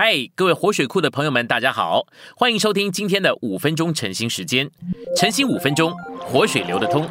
[0.00, 2.06] 嗨，各位活水库的朋友们，大家好，
[2.36, 4.70] 欢迎收听今天的五分钟晨兴时间。
[5.16, 7.04] 晨兴五分钟，活水流得通。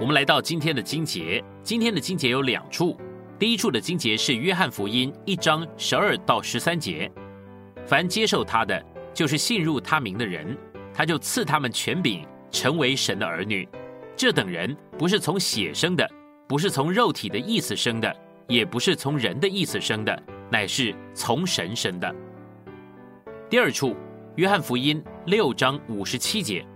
[0.00, 2.98] 我们来到今天的经节，今天的经节有两处。
[3.38, 7.08] 第一处的经节是约翰福音一章十二到十三节，
[7.86, 10.58] 凡接受他的，就是信入他名的人，
[10.92, 13.68] 他就赐他们权柄，成为神的儿女。
[14.16, 16.04] 这等人不是从血生的，
[16.48, 18.12] 不是从肉体的意思生的。
[18.50, 22.12] 也不是从人的意思生的，乃是从神生的。
[23.48, 23.94] 第二处，
[24.34, 26.66] 约翰福音六章五十七节，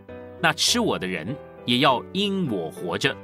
[0.41, 3.15] 那吃我的人也要因我活着。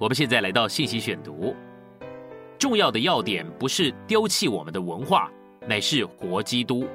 [0.00, 1.54] 我们现在来到信息选读，
[2.58, 5.30] 重要的要点不是丢弃我们的文化，
[5.68, 6.88] 乃是活基督。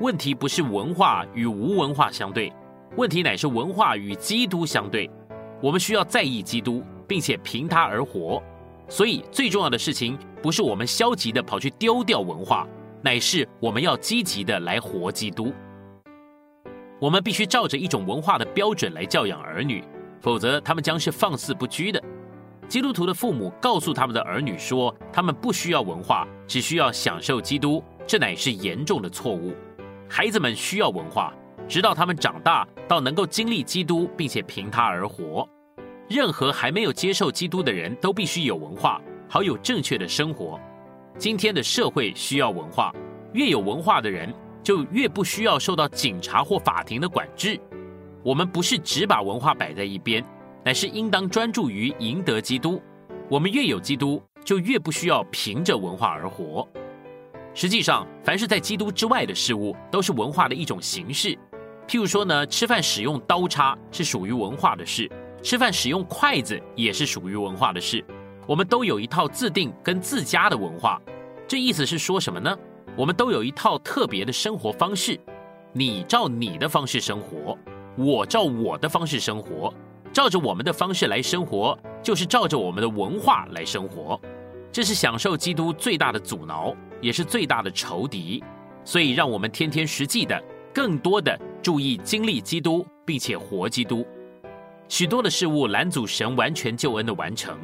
[0.00, 2.52] 问题不是文化与无文化相对，
[2.96, 5.10] 问题乃是文化与基督相对。
[5.60, 8.40] 我们需要在意基督，并且凭他而活。
[8.92, 12.68] 所以最重要的事情不是我们消极的跑去丢掉文化，
[13.00, 15.50] 乃是我们要积极的来活基督。
[17.00, 19.82] 我们必须照着一种文化的标准来教养儿女，
[20.20, 21.98] 否则他们将是放肆不拘的。
[22.68, 29.54] 基督徒的父母告诉他们的儿女说，他们不需要文化，只需要享受基督，这乃是严重的错误。
[30.06, 31.32] 孩子们需要文化，
[31.66, 35.48] 直到他们长大到能够经历基督，并且凭他而活。
[36.08, 40.60] 任何还没有接受基督的人都必须有文化，好有正确的生活。
[41.16, 42.92] 今天的社会需要文化，
[43.32, 47.58] 越有文化的人就越不需要受到警察或法庭的管制。
[48.22, 50.24] 我们不是只把文化摆在一边，
[50.64, 52.80] 乃是应当专注于赢得基督。
[53.28, 56.66] 我们越有基督，就越不需要凭着文化而活。
[57.54, 61.36] 实际上，凡是在基督之外的事物，都是文化的一种形式。
[61.88, 65.10] 譬如说呢，吃饭使用刀叉是属于文化的事。
[65.42, 68.04] 吃饭使用筷子也是属于文化的事，
[68.46, 71.00] 我们都有一套自定跟自家的文化。
[71.48, 72.56] 这意思是说什么呢？
[72.96, 75.18] 我们都有一套特别的生活方式。
[75.72, 77.58] 你照你的方式生活，
[77.96, 79.72] 我照我的方式生活。
[80.12, 84.20] 照着我们的方式来生活，就是照着我们的文化来生活。
[84.70, 88.44] 这是享受基督最大的阻挠，也是最大的仇敌。
[88.84, 90.38] 所以，让我们天天实际的、
[90.72, 94.06] 更多的注意经历基督，并且活基督。
[94.92, 97.58] 许多的事物拦阻神完全救恩的完成，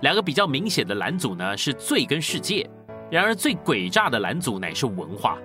[0.00, 2.66] 两个比较明显的拦阻呢是罪跟世界。
[3.10, 5.36] 然而最诡诈的拦阻乃是文化，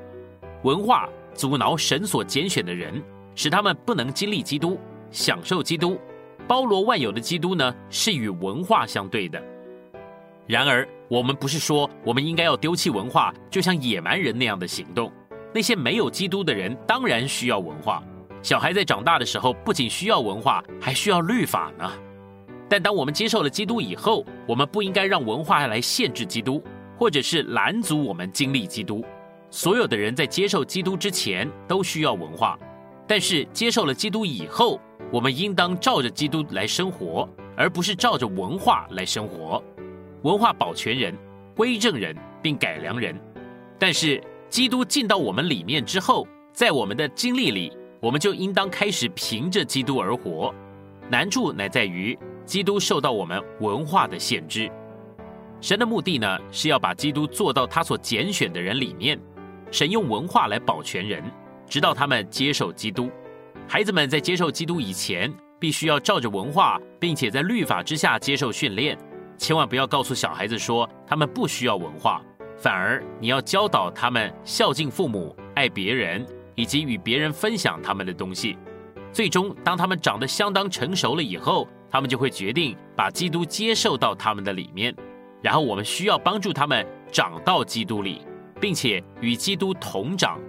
[0.63, 3.03] 文化阻挠神所拣选的人，
[3.35, 4.79] 使他们不能经历基督，
[5.11, 5.99] 享受基督，
[6.47, 9.43] 包罗万有的基督呢是与文化相对的。
[10.47, 15.11] 然而我们不是说我们应该要丢弃文化，就像野蛮人那样的行动。
[15.53, 18.01] 那些没有基督的人当然需要文化。
[18.45, 21.91] 小孩在长大的时候，不仅需要文化，还需要律法呢。
[22.69, 26.63] 但当我们接受了基督以后，我们不应该让文化来限制基督，
[26.95, 29.03] 或者是拦阻我们经历基督。
[29.49, 32.55] 所有的人在接受基督之前都需要文化，
[33.07, 34.79] 但是接受了基督以后，
[35.11, 37.27] 我们应当照着基督来生活，
[37.57, 39.59] 而不是照着文化来生活。
[40.21, 41.17] 文化保全人、
[41.55, 43.19] 归正人并改良人，
[43.79, 47.75] 但是基督进到我们里面之后，在我们的经历里。
[48.05, 50.53] 我们就应当开始凭着基督而活，
[51.09, 54.71] 难处乃在于基督受到我们文化的限制。
[55.59, 59.19] 神的目的呢，是要把基督做到他所拣选的人里面。
[59.71, 61.23] 神用文化来保全人，
[61.67, 63.09] 直到他们接受基督。
[63.67, 68.95] 孩子们在接受基督以前，必须要照着文化，并且在律法之下接受训练。
[69.35, 72.21] 千万不要告诉小孩子说他们不需要文化，
[72.55, 76.23] 反而你要教导他们孝敬父母、爱别人。
[76.55, 78.57] 以及与别人分享他们的东西，
[79.11, 84.95] 最终当他们长得相当成熟了以后，他们就会决定把基督接受到他们的里面。
[85.41, 88.21] 然后我们需要帮助他们长到基督里，
[88.59, 90.39] 并且与基督同长，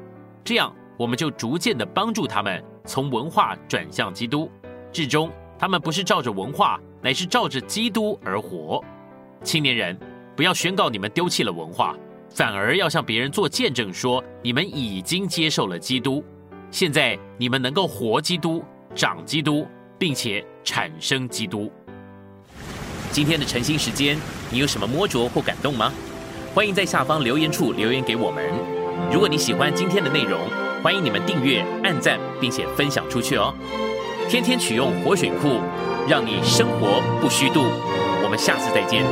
[0.43, 4.50] 这样我们就逐渐的帮助他们从文化转向基督。
[4.91, 8.83] 至终，他们不是照着文化，乃是照着基督而活。
[9.43, 9.99] 青年人，
[10.34, 11.94] 不要宣告你们丢弃了文化。
[12.34, 16.23] 反而要向别人做见证，说你们已经接受了基督，
[16.70, 18.62] 现在你们能够活基督、
[18.94, 19.67] 长基督，
[19.99, 21.70] 并且产生基督。
[23.11, 24.19] 今天的晨兴时间，
[24.50, 25.93] 你有什么摸着或感动吗？
[26.55, 28.44] 欢迎在下方留言处留言给我们。
[29.12, 30.40] 如果你喜欢今天的内容，
[30.82, 33.55] 欢迎你们订阅、按赞，并且分享出去哦。
[34.28, 35.61] 天天取用活水库，
[36.08, 37.64] 让你生活不虚度。
[38.23, 39.05] 我们下次再见。